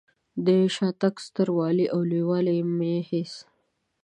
[0.45, 3.33] د شاتګ ستر والی او لوی والی مې هېڅ.